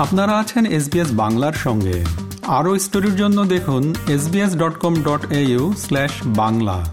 [0.00, 2.04] আপনারা আছেন এসবিএস বাংলার সঙ্গে।
[2.46, 6.84] আরও স্টোরির জন্য দেখুন SBS dot com dot au slash Bangla.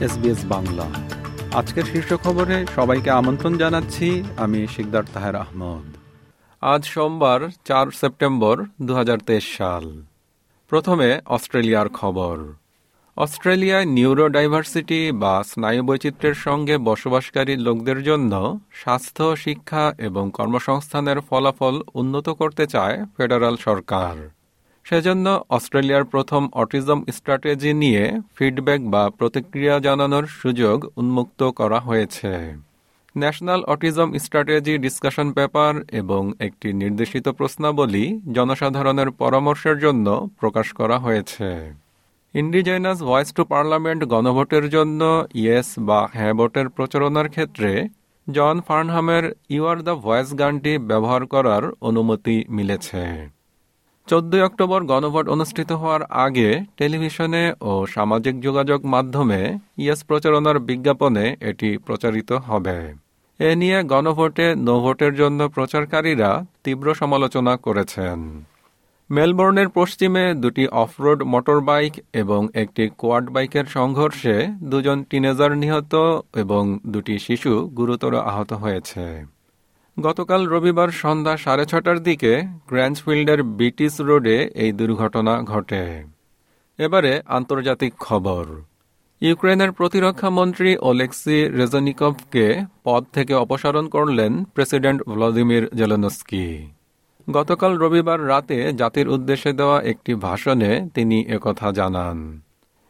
[0.00, 0.86] SBS Bangla.
[1.54, 5.96] আজকের শীর্ষ খবরে সবাইকে আমন্ত্রণ জানাচ্ছি, আমি শিকদার তাহের আহমদ।
[6.60, 10.02] আজ সোমবার, চার সেপ্টেম্বর দু হাজার তেইশ সাল।
[10.68, 12.36] প্রথমে অস্ট্রেলিয়ার খবর।
[13.16, 22.28] অস্ট্রেলিয়ায় নিউরোডাইভার্সিটি বা স্নায়ু বৈচিত্র্যের সঙ্গে বসবাসকারী লোকদের জন্য স্বাস্থ্য, শিক্ষা এবং কর্মসংস্থানের ফলাফল উন্নত
[22.28, 24.30] করতে চায় ফেডারাল সরকার।
[24.84, 32.32] সেজন্য অস্ট্রেলিয়ার প্রথম অটিজম স্ট্র্যাটেজি নিয়ে ফিডব্যাক বা প্রতিক্রিয়া জানানোর সুযোগ উন্মুক্ত করা হয়েছে।
[33.16, 38.04] National autism strategy discussion paper এবং একটি নির্দেশিত প্রশ্নাবলী
[38.36, 40.06] জনসাধারণের পরামর্শের জন্য
[40.40, 41.48] প্রকাশ করা হয়েছে।
[42.34, 45.00] ইন্ডিজেনাস ভয়েস টু পার্লামেন্ট গণভোটের জন্য
[45.34, 47.70] ইয়েস বা হ্যাঁ ভোটের প্রচারণার ক্ষেত্রে
[48.26, 53.02] জন ফার্নহামের ইউ আর দ্য ভয়েস গানটি ব্যবহার করার অনুমতি মিলেছে।
[54.08, 59.40] চোদ্দই অক্টোবর গণভোট অনুষ্ঠিত হওয়ার আগে টেলিভিশনে ও সামাজিক যোগাযোগ মাধ্যমে
[59.78, 62.78] ইয়েস প্রচারণার বিজ্ঞাপনে এটি প্রচারিত হবে।
[63.38, 68.44] এ নিয়ে গণভোটে নোভোটের জন্য প্রচারকারীরা তীব্র সমালোচনা করেছেন।
[69.10, 76.78] মেলবোর্নের পশ্চিমে দুটি অফরোড মোটর বাইক এবং একটি কোয়াড বাইকের সংঘর্ষে দুজন টিনেজার নিহত এবং
[76.86, 79.26] দুটি শিশু গুরুতর আহত হয়েছে।
[80.00, 86.04] গতকাল রবিবার সন্ধ্যা সাড়ে ছটার দিকে গ্র্যান্ডফিল্ডের বিটিস রোডে এই দুর্ঘটনা ঘটে।
[86.78, 88.44] এবারে আন্তর্জাতিক খবর।
[89.24, 96.66] ইউক্রেনের প্রতিরক্ষা মন্ত্রী ওলেক্সি রেজনিকভকে পদ থেকে অপসারণ করলেন প্রেসিডেন্ট ভ্লাদিমির জেলেনস্কি।
[97.30, 102.40] গতকাল রবিবার রাতে জাতির উদ্দেশ্যে দেওয়া একটি ভাষণে তিনি একথা জানান।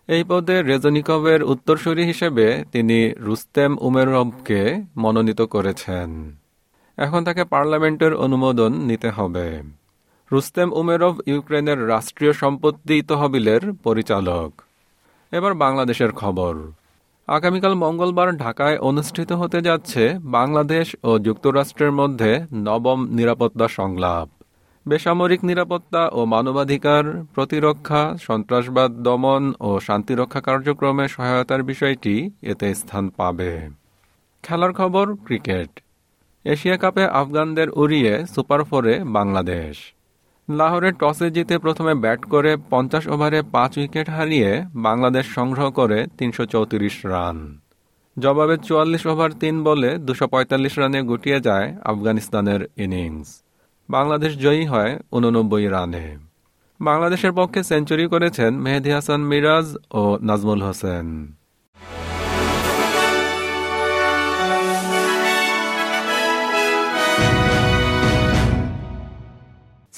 [0.08, 6.38] এই পদে রেজনিকভের উত্তরসূরি হিসেবে তিনি রুস্তেম উমেরভকে মনোনীত করেছেন।
[6.96, 9.62] এখন তাকে পার্লামেন্টের অনুমোদন নিতে হবে।
[10.32, 14.63] রুস্তেম উমেরভ ইউক্রেনের রাষ্ট্রীয় সম্পত্তি তহবিলের পরিচালক।
[15.34, 16.54] এবার বাংলাদেশের খবর।
[17.28, 22.32] আগামীকাল মঙ্গলবার ঢাকায় অনুষ্ঠিত হতে যাচ্ছে বাংলাদেশ ও যুক্তরাষ্ট্রের মধ্যে
[22.66, 24.28] নবম নিরাপত্তা সংলাপ।
[24.86, 33.52] বেসামরিক নিরাপত্তা ও মানবাধিকার, প্রতিরক্ষা, সন্ত্রাসবাদ দমন ও শান্তিরক্ষা কার্যক্রমে সহায়তার বিষয়টি এতে স্থান পাবে।
[34.44, 35.70] খেলার খবর, ক্রিকেট।
[36.44, 39.76] এশিয়া কাপে আফগানদের উড়িয়ে সুপার ফোরে বাংলাদেশ।
[40.48, 46.40] লাহোরে টসে জিতে প্রথমে ব্যাট করে পঞ্চাশ ওভারে পাঁচ উইকেট হারিয়ে বাংলাদেশ সংগ্রহ করে তিনশ
[46.40, 47.60] চৌত্রিশ রান।
[48.18, 50.26] জবাবে চুয়াল্লিশ ওভার তিন বলে দুশো
[50.78, 53.28] রানে গুটিয়ে যায় আফগানিস্তানের ইনিংস।
[53.88, 56.04] বাংলাদেশ জয়ী হয় উননব্বই রানে।
[56.80, 61.06] বাংলাদেশের পক্ষে সেঞ্চুরি করেছেন মেহেদি হাসান মিরাজ ও নাজমুল হোসেন।